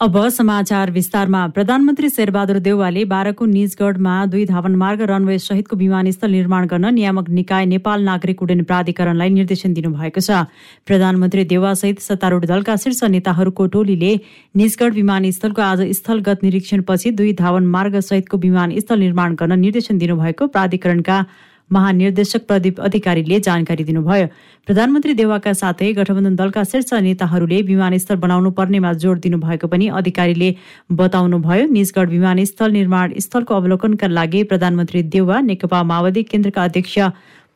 [0.00, 6.66] अब समाचार विस्तारमा। प्रधानमन्त्री शेरबहादुर देउवाले बाह्रको निजगढमा दुई धावन मार्ग रनवे सहितको विमानस्थल निर्माण
[6.66, 10.46] गर्न नियामक निकाय नेपाल नागरिक उड्डयन प्राधिकरणलाई निर्देशन दिनुभएको छ।
[10.86, 14.14] प्रधानमन्त्री देउवासहित सत्तारूढ दलका शीर्ष नेताहरूको टोलीले
[14.54, 21.22] निजगढ विमानस्थलको आज स्थलगत निरीक्षणपछि दुई धावन मार्ग सहितको विमानस्थल निर्माण गर्न निर्देशन दिनुभएको प्राधिकरणका
[21.70, 24.26] महानिर्देशक प्रदीप अधिकारीले जानकारी दिनुभयो।
[24.66, 30.54] प्रधानमन्त्री देवाका साथै गठबन्धन दलका शीर्ष नेताहरूले विमानस्थल बनाउनु पर्नेमा जोड दिनुभएको पनि अधिकारीले
[30.92, 36.98] बताउनुभयो। निजगढ विमानस्थल निर्माण स्थलको अवलोकनका लागि प्रधानमन्त्री देउवा नेकपा माओवादी केन्द्रका अध्यक्ष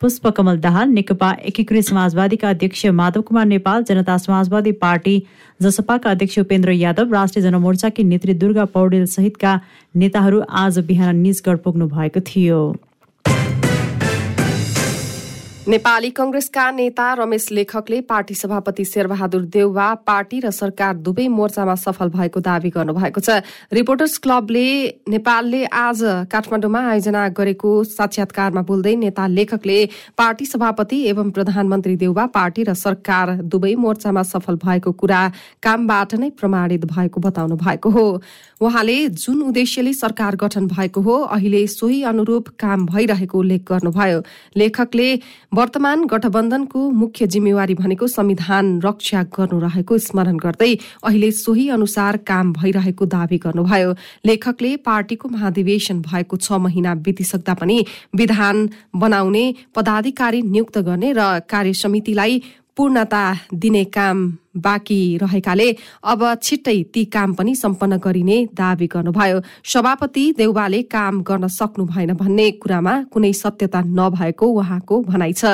[0.03, 5.15] पुष्पकमल दाहाल नेकपा एकीकृत समाजवादीका अध्यक्ष माधव कुमार नेपाल जनता समाजवादी पार्टी
[5.63, 9.59] जसपाका अध्यक्ष उपेन्द्र यादव राष्ट्रिय जनमोर्चाकी नेत्री दुर्गा पौडेल सहितका
[9.95, 12.63] नेताहरू आज बिहान निजगढ पुग्नु भएको थियो।
[15.69, 22.09] नेपाली कंग्रेसका नेता रमेश लेखकले पार्टी सभापति शेरबहादुर देउवा पार्टी र सरकार दुवै मोर्चामा सफल
[22.11, 24.67] भएको दावी गर्नुभएको छ। रिपोर्टर्स क्लबले
[25.09, 29.79] नेपालले आज काठमाडौँमा आयोजना गरेको साक्षात्कारमा बोल्दै नेता लेखकले
[30.19, 35.23] पार्टी सभापति एवं प्रधानमन्त्री देउवा पार्टी र सरकार दुवै मोर्चामा सफल भएको कुरा
[35.63, 38.07] कामबाट नै प्रमाणित भएको बताउनु भएको हो।
[38.61, 44.21] उहाँले जुन उद्देश्यले सरकार गठन भएको हो अहिले सोही अनुरूप काम भइरहेको उल्लेख गर्नुभयो।
[44.57, 45.09] लेखकले
[45.55, 50.69] वर्तमान गठबन्धनको मुख्य जिम्मेवारी भनेको संविधान रक्षा गर्नु रहेको स्मरण गर्दै
[51.05, 53.91] अहिले सोही अनुसार काम भइरहेको दावी गर्नुभयो।
[54.27, 57.85] लेखकले पार्टीको महाधिवेशन भएको छ महिना बितिसक्दा पनि
[58.17, 59.45] विधान बनाउने
[59.77, 62.43] पदाधिकारी नियुक्त गर्ने र कार्य समितिलाई
[62.77, 64.17] पूर्णता दिने काम
[64.57, 65.69] बाँकी रहेकाले
[66.05, 72.13] अब छिट्टै ती काम पनि सम्पन्न गरिने दावी गर्नुभयो। सभापति देउबाले काम गर्न सक्नु भएन
[72.15, 75.45] भन्ने कुरामा कुनै सत्यता नभएको उहाँको भनाइ छ।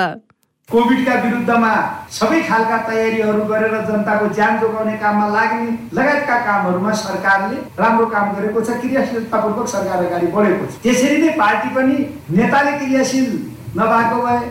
[0.69, 1.73] कोभिडका विरुद्धमा
[2.13, 8.61] सबै खालका तयारीहरू गरेर जनताको ज्यान जोगाउने काममा लाग्ने लगायतका कामहरूमा सरकारले राम्रो काम गरेको
[8.61, 11.97] छ क्रियाशीलतापूर्वक सरकार अगाडि बढेको छ। त्यसरी नै पार्टी पनि
[12.37, 13.31] नेताले क्रियाशील
[13.79, 14.43] नभएको भए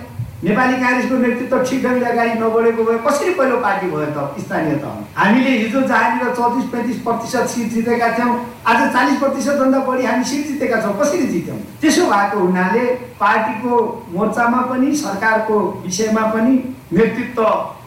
[0.43, 5.05] नेपाली काङ्ग्रेसको नेतृत्व ठिक ढङ्गले अगाडि नबढेको भए कसरी पहिलो पार्टी भयो त स्थानीय तहमा
[5.21, 8.36] हामीले हिजो जहाँनिर चौतिस पैँतिस प्रतिशत सिट जितेका थियौँ
[8.73, 11.58] आज चालिस प्रतिशतभन्दा बढी हामी सिट जितेका छौँ कसरी जित्यौँ?
[11.81, 12.83] त्यसो भएको हुनाले
[13.23, 13.80] पार्टीको
[14.17, 16.54] मोर्चामा पनि सरकारको विषयमा पनि
[16.99, 17.43] नेतृत्व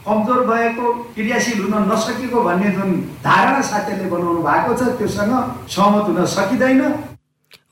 [0.08, 5.32] कमजोर भएको क्रियाशील हुन नसकेको भन्ने जुन धारणा साथीहरूले बनाउनु भएको छ त्योसँग
[5.76, 6.82] सहमत हुन सकिँदैन।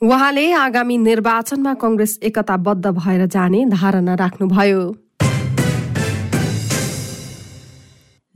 [0.03, 5.08] उहाँले आगामी निर्वाचनमा कंग्रेस एकताबद्ध भएर जाने धारणा राख्नुभयो।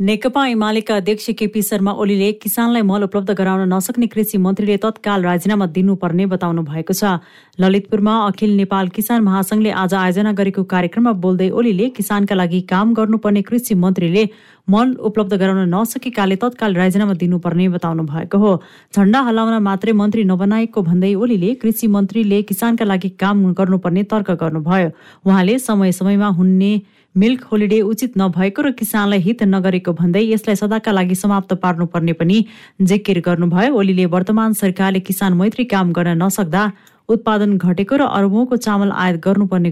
[0.02, 5.66] नेकपा एमालेका अध्यक्ष केपी शर्मा ओलीले किसानलाई मल उपलब्ध गराउन नसक्ने कृषि मन्त्रीले तत्काल राजीनामा
[5.76, 7.22] दिनुपर्ने बताउनु भएको छ।
[7.58, 13.42] ललितपुरमा अखिल नेपाल किसान महासंघले आज आयोजना गरेको कार्यक्रममा बोल्दै ओलीले किसानका लागि काम गर्नुपर्ने
[13.46, 14.24] कृषि मन्त्रीले
[14.68, 18.52] मल उपलब्ध गराउन नसकेकाले तत्काल राजीनामा दिनुपर्ने बताउनु भएको हो।
[18.96, 24.90] झण्डा हलाउन मात्रै मन्त्री नबनाएको भन्दै ओलीले कृषि मन्त्रीले किसानका लागि काम गर्नुपर्ने तर्क गर्नुभयो।
[25.26, 26.72] उहाँले समय समयमा हुने
[27.14, 32.38] मिल्क होलिडे उचित नभएको र किसानलाई हित नगरेको भन्दै यसलाई सदाका लागि समाप्त पार्नुपर्ने पनि
[32.80, 36.62] जिकिर गर्नुभयो। ओलीले वर्तमान सरकारले किसान मैत्री काम गर्न नसक्दा
[37.08, 39.70] उत्पादन घटेको र अरबौँको चामल आयात गर्नुपर्ने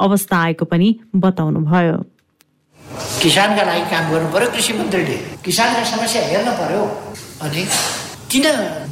[0.00, 1.96] अवस्था आएको पनि बताउनुभयो।
[3.22, 6.82] किसानका लागि काम गर्नु पर्यो कृषि मन्त्रीले। किसानका समस्या हेर्न पर्यो।
[7.46, 7.62] अनि
[8.30, 8.46] किन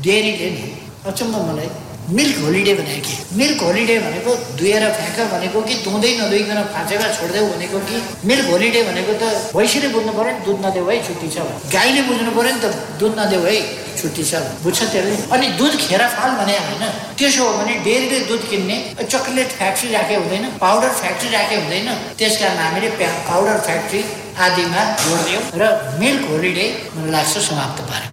[0.06, 0.66] डेरीले नि?
[1.02, 1.68] अचम्म मलाई
[2.10, 3.14] मिल्क होलिडे भनेको के?
[3.38, 7.96] मिल्क होलिडे भनेको दुहेर फ्याँक भनेको कि धुँदै नधुइकन फाँचेर छोडिदेऊ भनेको कि?
[8.26, 9.22] मिल्क होलिडे भनेको त
[9.54, 13.12] भैँसीले बुझ्नु पऱ्यो नि दुध नदेऊ है छुट्टी छ गाईले बुझ्नु पऱ्यो नि त दुध
[13.18, 13.56] नदेऊ है
[14.00, 15.16] छुट्टी छ बुझ्छ त्यसले?
[15.30, 16.84] अनि दुध खेर फाल भने होइन
[17.18, 22.38] त्यसो हो भने डेरीले दुध किन्ने चक्लेट फ्याक्ट्री राखे हुँदैन पाउडर फ्याक्ट्री राखे हुँदैन। त्यस
[22.40, 22.88] कारण हामीले
[23.28, 24.02] पाउडर फ्याक्ट्री
[24.46, 25.70] आदिमा जोडिदियौँ र
[26.00, 28.10] मिल्क होलिडे मलाई लाग्छ समाप्त पार्यो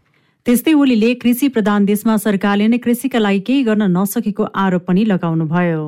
[0.50, 5.84] त्यस्तै ओलीले कृषि प्रधान देशमा सरकारले नै कृषिका लागि केही गर्न नसकेको आरोप पनि लगाउनुभयो।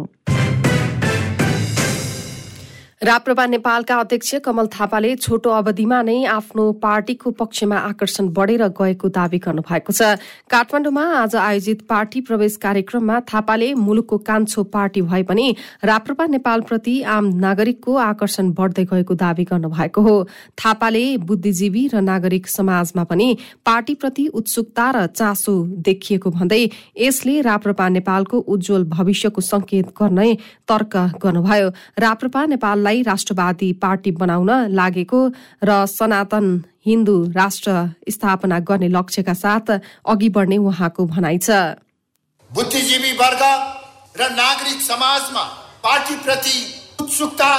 [3.02, 9.38] राप्रपा नेपालका अध्यक्ष कमल थापाले छोटो अवधिमा नै आफ्नो पार्टीको पक्षमा आकर्षण बढेर गएको दावी
[9.42, 15.48] गर्नुभएको छ। काठमाडौँमा आज आयोजित पार्टी प्रवेश कार्यक्रममा थापाले मुलुकको कान्छो पार्टी भए पनि
[15.84, 20.14] राप्रपा नेपालप्रति आम नागरिकको आकर्षण बढ्दै गएको दावी गर्नुभएको हो।
[20.62, 23.30] थापाले बुद्धिजीवी र नागरिक समाजमा पनि
[23.66, 25.56] पार्टीप्रति उत्सुकता र चासो
[25.90, 26.62] देखिएको भन्दै
[27.02, 30.30] यसले राप्रपा नेपालको उज्जवल भविष्यको संकेत गर्ने
[30.70, 35.20] तर्क गर्नुभयो। राप्रपा नेपाललाई राष्ट्रवादी पार्टी बनाउन लागेको
[35.64, 36.46] र सनातन
[36.86, 37.72] हिन्दू राष्ट्र
[38.10, 39.66] स्थापना गर्ने लक्ष्यका साथ
[40.06, 41.50] अघि बढ्ने उहाँको भनाइ छ।
[42.52, 43.44] बुद्धिजीवी वर्ग
[44.20, 45.44] र नागरिक समाजमा
[45.84, 46.58] पार्टीप्रति
[47.02, 47.52] उत्सुकता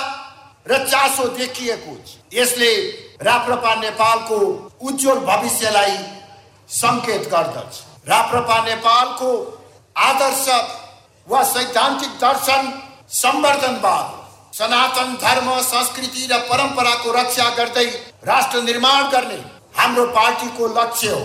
[0.66, 1.94] र चासो देखिएको
[2.34, 2.72] यसले
[3.22, 4.38] राप्रपा नेपालको
[4.80, 5.96] उज्जवल भविष्यलाई
[6.72, 7.72] सङ्केत गर्दछ।
[8.08, 9.30] राप्रपा नेपालको
[9.96, 10.46] आदर्श
[11.26, 12.62] वा सैद्धान्तिक दर्शन
[13.14, 14.06] सम्वर्धनवाद
[14.52, 17.84] सनातन धर्म संस्कृति र परम्पराको रक्षा गर्दै
[18.26, 19.38] राष्ट्र निर्माण गर्ने
[19.76, 21.20] हाम्रो पार्टीको लक्ष्य हो।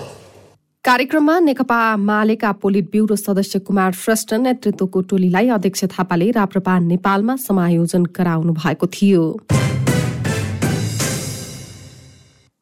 [0.86, 8.04] कार्यक्रममा नेकपा मालेका पोलिट ब्युरो सदस्य कुमार श्रेष्ठ नेतृत्वको टोलीलाई अध्यक्ष थापाले राप्रपा नेपालमा समायोजन
[8.16, 9.24] गराउनु भएको थियो।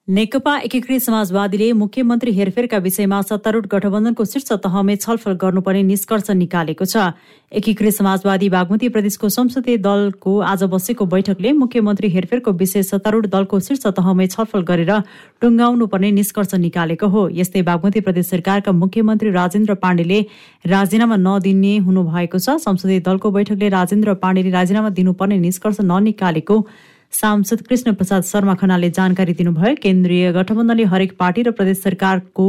[0.08, 7.18] नेकपा एकीकृत समाजवादीले मुख्यमन्त्री हेरफेरका विषयमा सत्तारूढ गठबन्धनको शीर्ष तहमै छलफल गर्नुपर्ने निष्कर्ष निकालेको छ।
[7.52, 13.86] एकीकृत समाजवादी बागमती प्रदेशको संसदीय दलको आज बसेको बैठकले मुख्यमन्त्री हेरफेरको विषय सत्तारूढ दलको शीर्ष
[13.98, 14.94] तहमै छलफल गरेर
[15.42, 20.26] टुङ्गाउनु पर्ने निष्कर्ष निकालेको हो। यस्तै बागमती प्रदेश सरकारका मुख्यमन्त्री राजेन्द्र पाण्डेले
[20.70, 26.66] राजीनामा नदिने हुनुभएको छ। संसदीय दलको बैठकले राजेन्द्र पाण्डेले राजीनामा दिनुपर्ने निष्कर्ष ननिकालेको
[27.14, 32.48] सांसद कृष्ण प्रसाद शर्मा खनाले जानकारी दिनुभयो केन्द्रीय गठबन्धनले हरेक पार्टी र प्रदेश सरकारको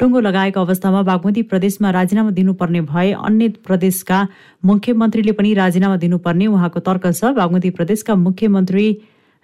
[0.00, 4.18] टुङ्गो लगाएको अवस्थामा बागमती प्रदेशमा राजीनामा दिनुपर्ने भए अन्य प्रदेशका
[4.62, 8.86] मुख्यमन्त्रीले पनि राजीनामा दिनुपर्ने उहाँको तर्क छ। बागमती प्रदेशका मुख्यमन्त्री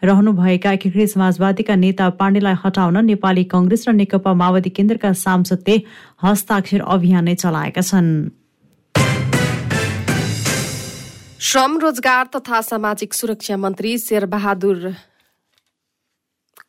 [0.02, 5.76] रहनुभएका एकीकृत समाजवादीका नेता पाण्डेलाई हटाउन नेपाली कङ्ग्रेस र नेकपा माओवादी केन्द्रका सांसदले
[6.24, 8.08] हस्ताक्षर अभियान नै चलाएका छन्।
[11.48, 14.90] श्रम रोजगार तथा सामाजिक सुरक्षा मन्त्री शेरबहादुर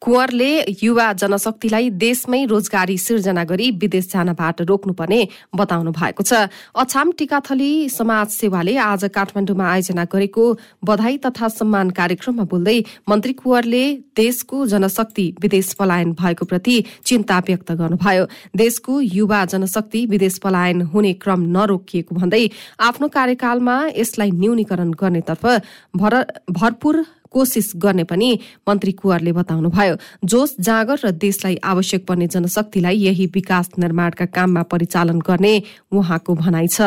[0.01, 0.51] कुँवरले
[0.81, 5.19] युवा जनशक्तिलाई देशमै रोजगारी सिर्जना गरी विदेश जानबाट रोक्नुपर्ने
[5.53, 10.45] बताउनु भएको छ। अछाम टिकाथली समाज सेवाले आज काठमाडौँमा आयोजना गरेको
[10.81, 12.77] बधाई तथा सम्मान कार्यक्रममा बोल्दै
[13.09, 13.83] मन्त्री कुँवरले
[14.18, 16.75] देशको जनशक्ति विदेश पलायन भएको प्रति
[17.06, 18.25] चिन्ता व्यक्त गर्नुभयो।
[18.57, 22.44] देशको युवा जनशक्ति विदेश पलायन हुने क्रम नरोकिएको भन्दै
[22.89, 25.45] आफ्नो कार्यकालमा यसलाई न्यूनीकरण गर्नेतर्फ
[25.95, 28.39] भरपूर कोसिस गर्ने पनि
[28.69, 29.95] मन्त्री कुवरले बताउनुभयो।
[30.25, 35.54] जोस जाँगर र देशलाई आवश्यक पर्ने जनशक्तिलाई यही विकास निर्माणका काममा परिचालन गर्ने
[35.92, 36.81] उहाँको भनाइ छ।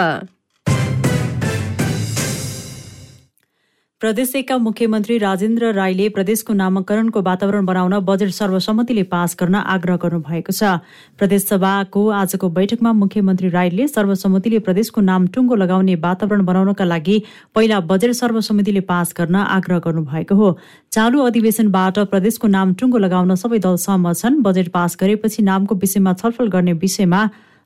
[4.04, 10.52] प्रदेश एकका मुख्यमन्त्री राजेन्द्र राईले प्रदेशको नामाकरणको वातावरण बनाउन बजेट सर्वसम्मतिले पास गर्न आग्रह गर्नुभएको
[10.52, 10.72] छ।
[11.16, 17.16] प्रदेशसभाको आजको बैठकमा मुख्यमन्त्री राईले सर्वसम्मतिले प्रदेशको नाम टुङ्गो लगाउने वातावरण बनाउनका लागि
[17.54, 20.52] पहिला बजेट सर्वसम्मतिले पास गर्न आग्रह गर्नुभएको हो।
[20.92, 26.12] चालु अधिवेशनबाट प्रदेशको नाम टुङ्गो लगाउन सबै दल सहमत छन्। बजेट पास गरेपछि नामको विषयमा
[26.20, 27.24] छलफल गर्ने विषयमा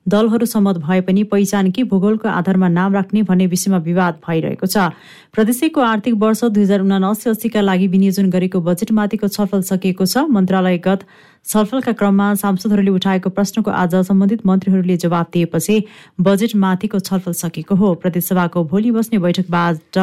[0.08, 4.90] दलहरू सम्मत भए पनि पहिचान कि भूगोलको आधारमा नाम राख्ने भन्ने विषयमा विवाद भइरहेको छ।
[5.34, 11.04] प्रदेशको आर्थिक वर्ष दुई हजार उनासी अस्सीका लागि विनियोजन गरेको बजेटमाथिको छलफल सकिएको छ। मन्त्रालयगत
[11.44, 15.76] छलफलका क्रममा सांसदहरूले उठाएको प्रश्नको आज सम्बन्धित मन्त्रीहरूले जवाब दिएपछि
[16.20, 19.98] बजेटमाथिको छलफल सकेको हो। प्रदेशसभाको भोलि बस्ने बैठकबाट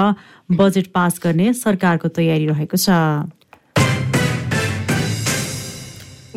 [0.53, 3.34] बजेट पास गर्ने सरकारको तयारी रहेको छ।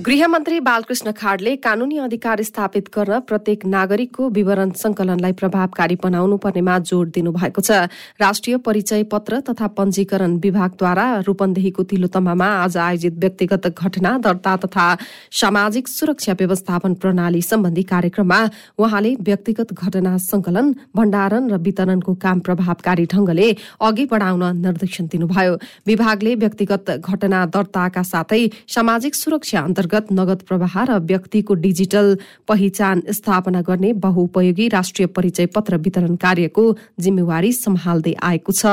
[0.06, 7.08] गृहमन्त्री बालकृष्ण खाडले कानूनी अधिकार स्थापित गर्न प्रत्येक नागरिकको विवरण संकलनलाई प्रभावकारी बनाउनु पर्नेमा जोड़
[7.08, 7.90] दिनुभएको छ।
[8.22, 14.86] राष्ट्रिय परिचय पत्र तथा पञ्जीकरण विभागद्वारा रूपन्देहीको तिलोतमामा आज आयोजित व्यक्तिगत घटना दर्ता तथा
[15.32, 18.40] सामाजिक सुरक्षा व्यवस्थापन प्रणाली सम्बन्धी कार्यक्रममा
[18.78, 23.50] उहाँले व्यक्तिगत घटना संकलन भण्डारण र वितरणको काम प्रभावकारी ढंगले
[23.82, 30.74] अघि बढ़ाउन निर्देशन दिनुभयो। विभागले व्यक्तिगत घटना दर्ताका साथै सामाजिक सुरक्षा अन्तर्गत अन्तर्गत नगद प्रवाह
[30.84, 32.06] र व्यक्तिको डिजिटल
[32.48, 36.64] पहिचान स्थापना गर्ने बहुउपयोगी राष्ट्रिय परिचय पत्र वितरण कार्यको
[37.00, 38.66] जिम्मेवारी सम्हाल्दै आएको छ।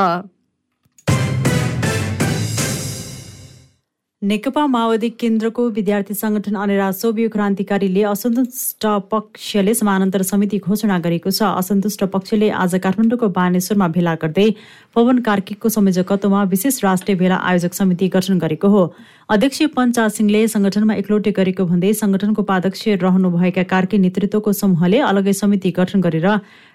[4.26, 11.50] नेकपा माओवादी केन्द्रको विद्यार्थी संगठन अनेरा सोभियो क्रान्तिकारीले असन्तुष्ट पक्षले समानान्तर समिति घोषणा गरेको छ।
[11.62, 14.50] असन्तुष्ट पक्षले आज काठमाडौँको बानेश्वरमा भेला गर्दै
[14.96, 18.82] पवन कार्कीको संयोजकत्वमा विशेष राष्ट्रिय भेला आयोजक समिति गठन गरेको हो।
[19.30, 25.72] अध्यक्ष पञ्चा सिंहले संगठनमा एकलोटे गरेको भन्दै संगठनको उपाध्यक्ष रहनुभएका कार्की नेतृत्वको समूहले अलगै समिति
[25.78, 26.28] गठन गरेर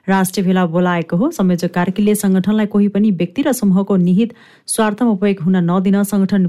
[0.07, 4.35] राष्ट्रिय भेला बोलाएको हो। संयोजक कार्कीले संगठनलाई कोही पनि व्यक्ति र समूहको निहित
[4.69, 6.47] स्वार्थमा उपयोग हुन नदिन संगठन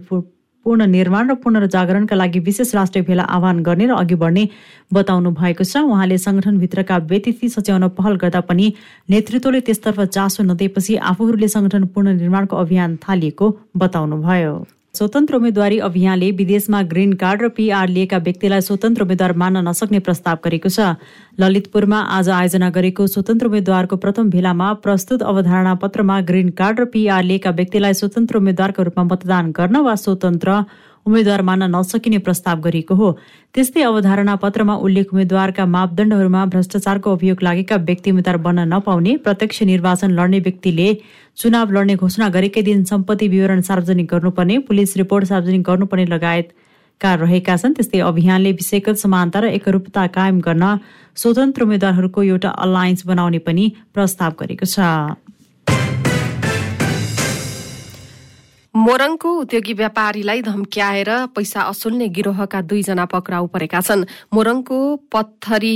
[0.65, 4.47] पूर्ण निर्माण र पुनर्जागरणका लागि विशेष राष्ट्रिय भेला आह्वान गर्ने र अघि बढ्ने
[4.93, 8.73] बताउनु भएको छ। उहाँले संगठनभित्रका व्यतिथि सच्याउन पहल गर्दा पनि
[9.09, 13.45] नेतृत्वले त्यसतर्फ चासो नदिएपछि आफूहरूले संगठन पुनर्निर्माणको अभियान थालिएको
[13.77, 14.53] बताउनुभयो।
[14.93, 20.37] स्वतन्त्र उम्मेद्वारी अभियानले विदेशमा ग्रिन कार्ड र पीआर लिएका व्यक्तिलाई स्वतन्त्र उम्मेद्वार मान्न नसक्ने प्रस्ताव
[20.43, 20.99] गरेको छ।
[21.39, 27.23] ललितपुरमा आज आयोजना गरेको स्वतन्त्र उम्मेद्वारको प्रथम भेलामा प्रस्तुत अवधारणा पत्रमा ग्रिन कार्ड र पीआर
[27.23, 30.59] लिएका व्यक्तिलाई स्वतन्त्र उम्मेद्वारको रूपमा मतदान गर्न वा स्वतन्त्र
[31.05, 33.11] उम्मेद्वार मान्न नसकिने प्रस्ताव गरिएको हो।
[33.55, 40.11] त्यस्तै अवधारणा पत्रमा उल्लेख उम्मेद्वारका मापदण्डहरूमा भ्रष्टाचारको अभियोग लागेका व्यक्ति उम्मेद्वार बन्न नपाउने प्रत्यक्ष निर्वाचन
[40.19, 40.87] लड्ने व्यक्तिले
[41.37, 46.53] चुनाव लड्ने घोषणा गरेकै दिन सम्पत्ति विवरण सार्वजनिक गर्नुपर्ने पुलिस रिपोर्ट सार्वजनिक गर्नुपर्ने लगायत
[47.01, 50.63] कार रहेका छन्। त्यस्तै अभियानले विषयगत समानता र एकरूपता कायम गर्न
[51.17, 54.79] स्वतन्त्र उम्मेद्वारहरूको एउटा अलायन्स बनाउने पनि प्रस्ताव गरेको छ।
[58.75, 64.79] मोरङको उद्योगी व्यापारीलाई धम्क्याएर पैसा असुल्ने गिरोहका दुईजना पक्राउ परेका छन्। मोरङको
[65.11, 65.75] पत्थरी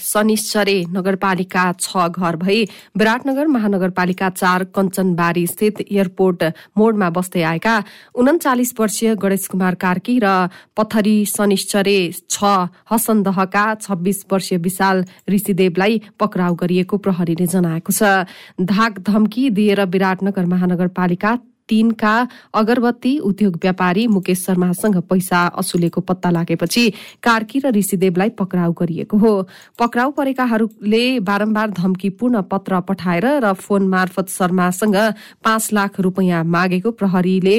[0.00, 2.64] शनिश्चरे नगरपालिका छ घर भई
[2.96, 6.44] विराटनगर महानगरपालिका चार कञ्चनबारी स्थित एयरपोर्ट
[6.78, 7.76] मोडमा बस्दै आएका
[8.16, 12.56] उन्चालिस वर्षीय गणेश कुमार कार्की र पत्थरी शनिश्चरे छ
[12.88, 18.24] हसनदहका छब्बीस वर्षीय विशाल ऋषिदेवलाई पक्राउ गरिएको प्रहरीले जनाएको छ।
[18.64, 21.36] धाक धम्की दिएर विराटनगर महानगरपालिका
[21.70, 22.14] तीनका
[22.54, 26.84] अगरबत्ती उद्योग व्यापारी मुकेश शर्मासँग पैसा असुलेको पत्ता लागेपछि
[27.22, 29.32] कार्की र ऋषिदेवलाई पक्राउ गरिएको हो।
[29.78, 34.96] पक्राउ परेकाहरूले बारम्बार धम्कीपूर्ण पत्र पठाएर र फोन मार्फत शर्मासँग
[35.44, 37.56] पाँच लाख रुपियाँ मागेको प्रहरीले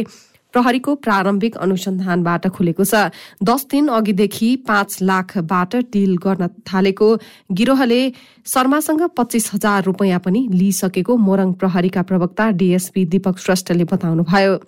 [0.53, 3.11] प्रहरीको प्रारम्भिक अनुसन्धानबाट खुलेको छ।
[3.43, 7.07] दस दिन अघिदेखि पाँच लाखबाट डिल गर्न थालेको
[7.51, 8.01] गिरोहले
[8.45, 14.59] शर्मासँग पच्चिस हजार रुपियाँ पनि लिइसकेको मोरङ प्रहरीका प्रवक्ता डीएसपी दीपक श्रेष्ठले बताउनुभयो।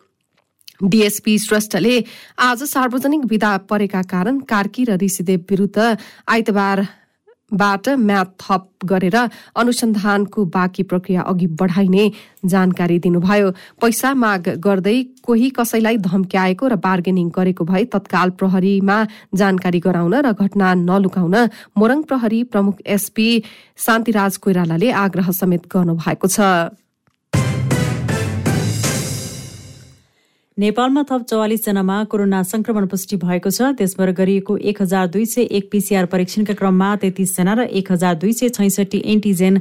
[0.83, 2.03] डीएसपी श्रेष्ठले
[2.39, 5.97] आज सार्वजनिक विदा परेका कारण कार्की र ऋषिदेव विरूद्ध
[6.29, 6.85] आइतबार
[7.53, 9.15] बाट म्याथ थप गरेर
[9.55, 12.11] अनुसन्धानको बाँकी प्रक्रिया अघि बढाइने
[12.45, 13.49] जानकारी दिनुभयो।
[13.81, 18.97] पैसा माग गर्दै कोही कसैलाई धम्क्याएको र बार्गेनिङ गरेको भए तत्काल प्रहरीमा
[19.35, 21.35] जानकारी गराउन र घटना नलुकाउन
[21.77, 23.29] मोरङ प्रहरी प्रमुख एसपी
[23.79, 26.39] शान्तिराज कोइरालाले आग्रह समेत गर्नुभएको छ।
[30.57, 35.69] नेपालमा थप चौवालिसजनामा कोरोना संक्रमण पुष्टि भएको छ। त्यसबाट गरिएको एक हजार दुई सय एक
[35.71, 39.57] पिसिआर परीक्षणका क्रममा तेत्तिसजना र एक हजार दुई सय छैसठी एन्टिजेन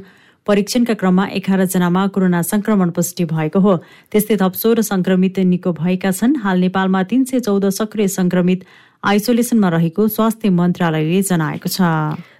[0.47, 3.73] परीक्षणका क्रममा एघारजनामा कोरोना संक्रमण पुष्टि भएको हो।
[4.13, 8.61] त्यस्तै थप सोह्र संक्रमित निको भएका छन्। हाल नेपालमा तीन सय चौध सक्रिय संक्रमित
[9.03, 11.81] आइसोलेसनमा रहेको स्वास्थ्य मन्त्रालयले जनाएको छ।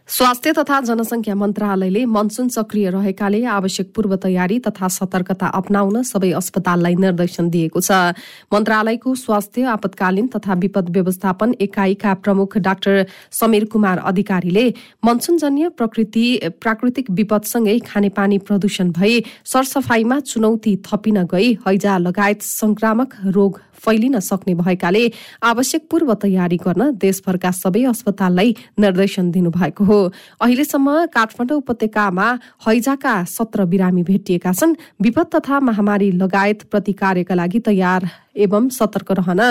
[0.09, 6.95] स्वास्थ्य तथा जनसंख्या मन्त्रालयले मनसुन सक्रिय रहेकाले आवश्यक पूर्व तयारी तथा सतर्कता अप्नाउन सबै अस्पताललाई
[6.95, 8.13] निर्देशन दिएको छ।
[8.53, 14.65] मन्त्रालयको स्वास्थ्य आपतकालीन तथा विपद व्यवस्थापन एकाइका प्रमुख डाक्टर समीर कुमार अधिकारीले
[15.03, 16.25] मनसुनजन्य प्रकृति
[16.61, 24.53] प्राकृतिक विपदसँगै खानेपानी प्रदूषण भई सरसफाईमा चुनौती थपिन गई हैजा लगायत संक्रामक रोग फैलिन सक्ने
[24.55, 25.01] भएकाले
[25.43, 29.92] आवश्यक पूर्व तयारी गर्न देशभरका सबै अस्पताललाई निर्देशन दिनुभएको हो।
[30.41, 32.27] अहिलेसम्म काठमाडौँ उपत्यकामा
[32.67, 39.41] हैजाका सत्र बिरामी भेटिएका छन्। विपद तथा महामारी लगायत प्रतिकार्यका लागि तयार एवं सतर्क रहन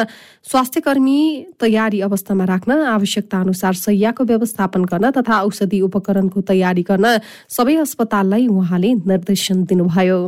[0.44, 1.18] स्वास्थ्यकर्मी
[1.60, 7.06] तयारी अवस्थामा राख्न आवश्यकता अनुसार सैयाको व्यवस्थापन गर्न तथा औषधि उपकरणको तयारी गर्न
[7.48, 10.20] सबै अस्पताललाई उहाँले निर्देशन दिनुभयो।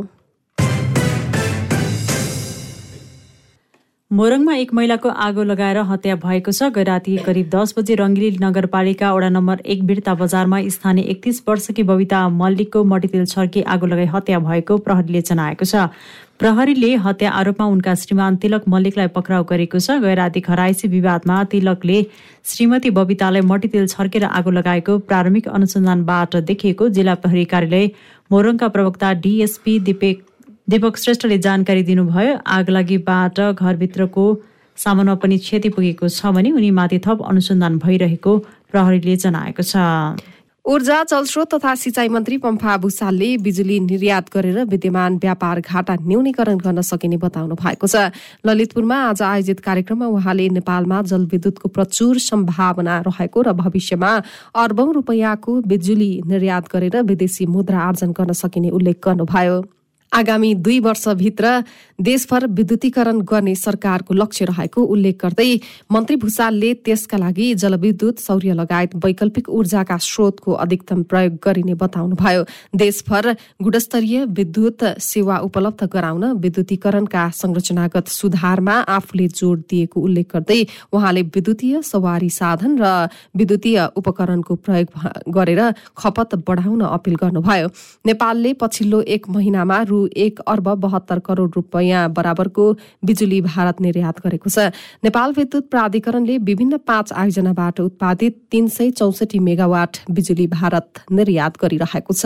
[4.11, 9.29] मोरङमा एक महिलाको आगो लगाएर हत्या भएको छ। गैराती करिब दस बजे रङ्गिली नगरपालिका वडा
[9.29, 14.77] नम्बर एक बिर्ता बजारमा स्थानीय एकतिस वर्षकी बबिता मल्लिकको मटितेल छर्की आगो लगाई हत्या भएको
[14.85, 15.89] प्रहरीले जनाएको छ।
[16.37, 21.97] प्रहरीले हत्या आरोपमा उनका श्रीमान तिलक मल्लिकलाई पक्राउ गरेको छ। गैराती खराइसी विवादमा तिलकले
[22.45, 27.91] श्रीमती बबितालाई मटितेल छर्केर आगो लगाएको प्रारम्भिक अनुसन्धानबाट देखिएको जिल्ला प्रहरी कार्यालय
[28.31, 30.23] मोरङका प्रवक्ता डिएसपी दिपेक
[30.67, 34.23] दीपक श्रेष्ठले जानकारी दिनुभयो आगलागीबाट घरभित्रको
[34.77, 38.37] सामानमा पनि क्षति पुगेको छ भने उनीमाथि थप अनुसन्धान भइरहेको
[38.73, 39.77] प्रहरीले जनाएको छ।
[40.65, 46.81] ऊर्जा जलस्रोत तथा सिंचाई मन्त्री पम्फा भूषालले बिजुली निर्यात गरेर विद्यमान व्यापार घाटा न्यूनीकरण गर्न
[46.81, 48.09] सकिने बताउनु भएको छ।
[48.41, 54.11] ललितपुरमा आज आयोजित कार्यक्रममा उहाँले नेपालमा जलविद्युतको प्रचुर सम्भावना रहेको र भविष्यमा
[54.65, 59.61] अर्बौं रुपियाँको बिजुली निर्यात गरेर विदेशी मुद्रा आर्जन गर्न सकिने उल्लेख गर्नुभयो।
[60.15, 61.47] आगामी दुई वर्षभित्र
[61.99, 65.47] देशभर विद्युतीकरण गर्ने सरकारको लक्ष्य रहेको उल्लेख गर्दै
[65.91, 72.43] मन्त्री भूषालले त्यसका लागि जलविद्युत सौर्य लगायत वैकल्पिक ऊर्जाका स्रोतको अधिकतम प्रयोग गरिने बताउनुभयो।
[72.75, 73.31] देशभर
[73.63, 80.61] गुणस्तरीय विद्युत सेवा उपलब्ध गराउन विद्युतीकरणका संरचनागत सुधारमा आफूले जोड़ दिएको उल्लेख गर्दै
[80.93, 82.93] उहाँले विद्युतीय सवारी साधन र
[83.35, 84.89] विद्युतीय उपकरणको प्रयोग
[85.35, 85.61] गरेर
[85.97, 87.67] खपत बढाउन अपील गर्नुभयो।
[88.05, 92.65] नेपालले पछिल्लो एक महिनामा रु एक अर्ब बहत्तर करोड़ रुपियाँ बराबरको
[93.05, 94.71] बिजुली भारत निर्यात गरेको छ।
[95.03, 102.13] नेपाल विद्युत प्राधिकरणले विभिन्न पाँच आयोजनाबाट उत्पादित तीन सय चौसठी मेगावाट बिजुली भारत निर्यात गरिरहेको
[102.13, 102.25] छ।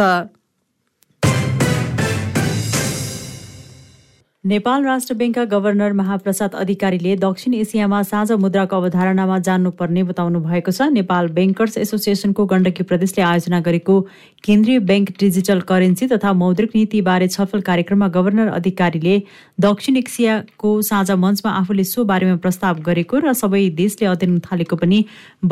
[4.49, 10.87] नेपाल राष्ट्र ब्याङ्कका गभर्नर महाप्रसाद अधिकारीले दक्षिण एसियामा साझा मुद्राको अवधारणामा जान्नुपर्ने बताउनु भएको छ।
[10.93, 13.97] नेपाल ब्याङ्कर्स एसोसिएसनको गण्डकी प्रदेशले आयोजना गरेको
[14.43, 19.13] केन्द्रीय ब्याङ्क डिजिटल करेन्सी तथा मौद्रिक नीतिबारे छलफल कार्यक्रममा गभर्नर अधिकारीले
[19.67, 25.03] दक्षिण एसियाको साझा मञ्चमा आफूले सो बारेमा प्रस्ताव गरेको र सबै देशले अध्ययन थालेको पनि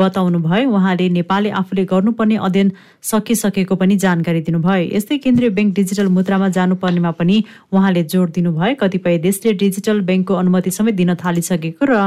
[0.02, 2.74] बताउनु भयो। उहाँले नेपालले आफूले गर्नुपर्ने अध्ययन
[3.12, 7.40] सकिसकेको पनि जानकारी दिनुभयो। यस्तै केन्द्रीय ब्याङ्क डिजिटल मुद्रामा जानुपर्नेमा पनि
[7.70, 12.02] उहाँले जोड दिनुभयो। कतिपय देशले डिजिटल ब्याङ्कको अनुमति समेत दिन थालिसकेको र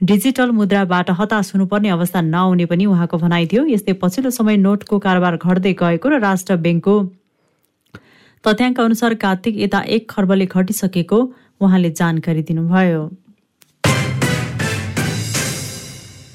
[0.00, 5.36] डिजिटल मुद्राबाट हताश हुनुपर्ने अवस्था नआउने पनि उहाँको भनाइ थियो। यस्तै पछिल्लो समय नोटको कारोबार
[5.36, 6.94] घट्दै गएको र राष्ट्र ब्याङ्कको
[8.44, 11.18] तथ्याङ्क अनुसार कार्तिक यता एक खर्बले घटिसकेको
[11.60, 13.02] उहाँले जानकारी दिनुभयो।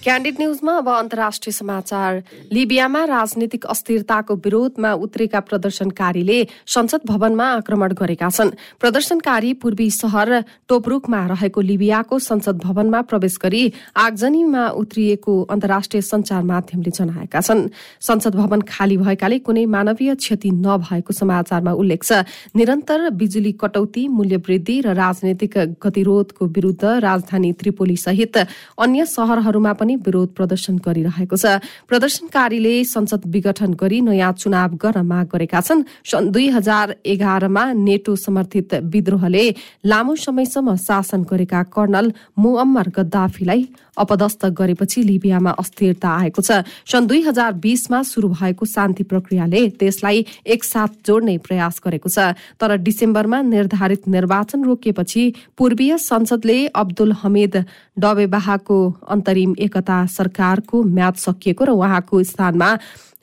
[0.05, 2.21] क्यान्डिड न्यूजमा अब अन्तर्राष्ट्रिय समाचार।
[2.53, 6.37] लिबियामा राजनीतिक अस्थिरताको विरोधमा उत्रेका प्रदर्शनकारीले
[6.69, 10.29] संसद भवनमा आक्रमण गरेका छन्। प्रदर्शनकारी पूर्वी शहर
[10.69, 13.63] टोपरुकमा रहेको लिबियाको संसद भवनमा प्रवेश गरी
[13.97, 17.65] आगजनीमा उत्रिएको अन्तर्राष्ट्रिय संचार माध्यमले जनाएका छन्।
[17.97, 22.21] संसद भवन खाली भएकाले कुनै मानवीय क्षति नभएको समाचारमा उल्लेख छ।
[22.53, 29.93] निरन्तर बिजुली कटौती मूल्य वृद्धि र राजनैतिक गतिरोधको विरूद्ध राजधानी त्रिपोली सहित अन्य शहरहरूमा पनि
[29.97, 36.31] विरोध प्रदर्शन गरिरहेको छ। प्रदर्शनकारीले संसद विघटन गरी नयाँ चुनाव गर्न माग गरेका छन्। सन्
[36.31, 39.45] दुई हजार एघारमा नेटो समर्थित विद्रोहले
[39.85, 43.61] लामो समयसम्म शासन गरेका कर्णल मुअम्मर गद्दाफीलाई
[43.97, 50.25] अपदस्थ गरेपछि लिबियामा अस्थिरता आएको छ। सन् दुई हजार बीसमा शुरू भएको शान्ति प्रक्रियाले देशलाई
[50.45, 55.23] एकसाथ जोड्ने प्रयास गरेको छ। तर डिसेम्बरमा निर्धारित निर्वाचन रोकिएपछि
[55.57, 57.55] पूर्वीय संसदले अब्दुल हमिद
[57.95, 62.69] डबेबाहाको अन्तरिम एकता सरकारको म्याद सकिएको र उहाँको स्थानमा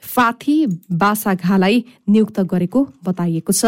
[0.02, 0.56] फाथी
[0.92, 3.64] बासाघालाई नियुक्त गरेको बताइएको छ।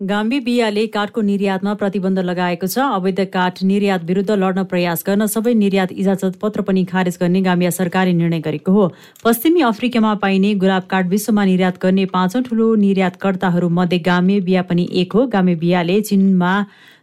[0.00, 5.54] गाम्बी बियाले काठको निर्यातमा प्रतिबन्ध लगाएको छ। अवैध काठ निर्यात विरुद्ध लड्न प्रयास गर्न सबै
[5.54, 8.94] निर्यात इजाजत पत्र पनि खारेज गर्ने गाम्बिया सरकारले निर्णय गरेको हो।
[9.24, 14.88] पश्चिमी अफ्रिकामा पाइने गुलाब काठ विश्वमा निर्यात गर्ने पाँचौं ठूलो निर्यातकर्ताहरू मध्ये गामे बिया पनि
[14.92, 16.52] एक हो। गामे बियाले चीनमा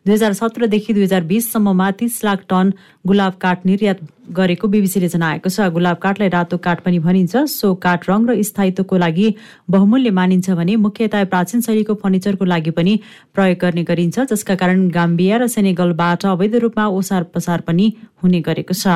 [0.05, 2.71] दुई हजार सत्रदेखि दुई हजार बिससम्ममा तीस लाख टन
[3.07, 3.99] गुलाब काठ निर्यात
[4.37, 8.97] गरेको बिबिसीले जनाएको छ। गुलाब काठलाई रातो काठ पनि भनिन्छ। सो काठ रङ र स्थायित्वको
[8.97, 9.27] लागि
[9.69, 12.99] बहुमूल्य मानिन्छ भने मुख्यतया प्राचीन शैलीको फर्निचरको लागि पनि
[13.33, 18.73] प्रयोग गर्ने गरिन्छ जसका कारण गाम्बिया र सेनेगलबाट अवैध रूपमा ओसार पसार पनि हुने गरेको
[18.73, 18.87] छ।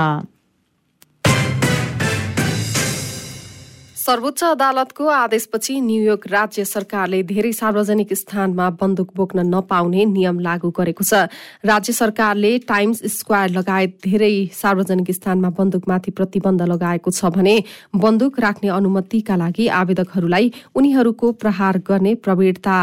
[4.09, 11.03] सर्वोच्च अदालतको आदेशपछि न्यूयोर्क राज्य सरकारले धेरै सार्वजनिक स्थानमा बन्दुक बोक्न नपाउने नियम लागू गरेको
[11.03, 11.29] छ।
[11.63, 17.53] राज्य सरकारले टाइम्स स्क्वायर लगायत धेरै सार्वजनिक स्थानमा बन्दुकमाथि प्रतिबन्ध लगाएको छ भने
[17.97, 22.79] बन्दुक राख्ने अनुमतिका लागि आवेदकहरूलाई उनीहरूको प्रहार गर्ने प्रवीणता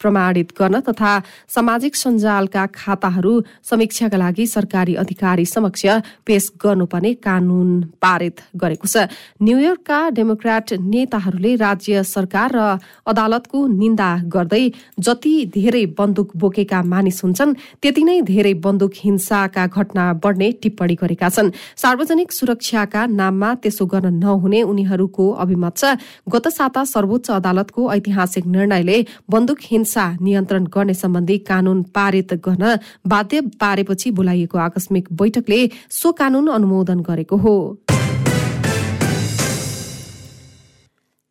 [0.00, 1.12] प्रमाणित गर्न तथा
[1.48, 3.32] सामाजिक सञ्जालका खाताहरू
[3.70, 5.86] समीक्षाका लागि सरकारी अधिकारी समक्ष
[6.26, 7.68] पेश गर्नुपर्ने कानून
[8.02, 9.08] पारित गरेको छ।
[9.42, 12.60] न्यूयोर्कका डेमोक्राट नेताहरूले राज्य सरकार र
[13.06, 14.64] अदालतको निन्दा गर्दै
[15.00, 21.28] जति धेरै बन्दुक बोकेका मानिस हुन्छन् त्यति नै धेरै बन्दुक हिंसाका घटना बढ्ने टिप्पणी गरेका
[21.28, 25.84] छन्। सार्वजनिक सुरक्षाका नाममा त्यसो गर्न नहुने उनीहरूको अभिमत छ।
[26.28, 29.86] गत साता सर्वोच्च अदालतको ऐतिहासिक निर्णयले बन्दुक हिंसा
[30.20, 37.36] नियन्त्रण गर्ने सम्बन्धी कानून पारित गर्न बाध्य पारेपछि बोलाइएको आकस्मिक बैठकले सो कानून अनुमोदन गरेको
[37.36, 37.58] हो।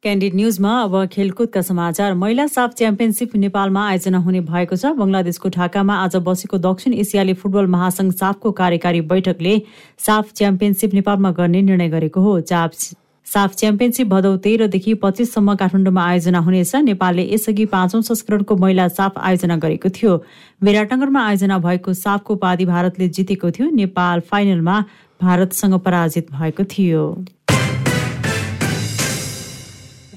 [0.03, 5.95] क्यान्डिड न्युजमा अब खेलकुदका समाचार। महिला साफ च्याम्पियनसिप नेपालमा आयोजना हुने भएको छ। बंगलादेशको ढाकामा
[6.03, 9.61] आज बसेको दक्षिण एसियाली फुटबल महासंघ साफको कार्यकारी बैठकले
[9.99, 12.71] साफ च्याम्पियनसिप नेपालमा गर्ने निर्णय गरेको हो। चाप
[13.33, 19.55] साफ च्याम्पियनसिप भदौ तेह्रदेखि पच्चिससम्म काठमाडौँमा आयोजना हुनेछ। नेपालले यसअघि पाँचौं संस्करणको महिला साफ आयोजना
[19.57, 20.13] गरेको थियो।
[20.63, 24.83] विराटनगरमा आयोजना भएको साफको उपाधि भारतले जितेको थियो। नेपाल फाइनलमा
[25.21, 27.03] भारतसँग पराजित भएको थियो।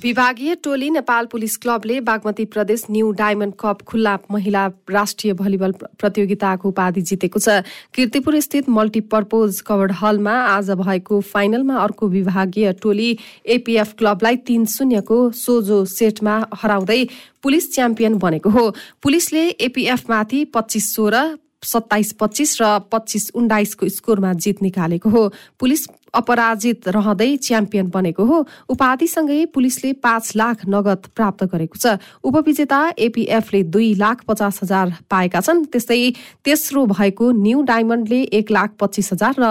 [0.02, 6.68] विभागीय टोली नेपाल पुलिस क्लबले बागमती प्रदेश न्यू डायमण्ड कप खुल्ला महिला राष्ट्रिय भलिबल प्रतियोगिताको
[6.68, 7.60] उपाधि जितेको छ।
[7.94, 13.10] किर्तिपुर स्थित मल्टिपर्पोज कवर्ड हलमा आज भएको फाइनलमा अर्को विभागीय टोली
[13.50, 17.04] एपीएफ क्लबलाई तीन शून्यको सोझो सेटमा हराउँदै
[17.42, 18.64] पुलिस च्याम्पियन बनेको हो।
[19.02, 21.24] पुलिसले एपीएफमाथि पच्चिस सोह्र
[21.60, 25.22] सत्ताइस पच्चिस र पच्चिस उन्नाइसको स्कोरमा जित निकालेको हो।
[25.60, 32.80] पुलिस अपराजित रहँदै च्याम्पियन बनेको हो। उपाधिसँगै पुलिसले पाँच लाख नगद प्राप्त गरेको छ। उपविजेता
[32.98, 36.00] एपीएफले दुई लाख पचास हजार पाएका छन्। त्यस्तै
[36.44, 39.46] तेस्रो भएको न्यू डायमण्डले एक लाख पच्चिस हजार र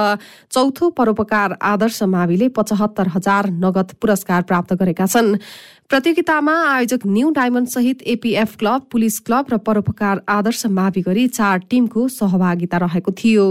[0.51, 5.35] चौथो परोपकार आदर्श माविले पचहत्तर हजार नगद पुरस्कार प्राप्त गरेका छन्।
[5.89, 11.57] प्रतियोगितामा आयोजक न्यू डायमण्ड सहित एपीएफ क्लब पुलिस क्लब र परोपकार आदर्श मावि गरी चार
[11.69, 13.47] टिमको सहभागिता रहेको थियो।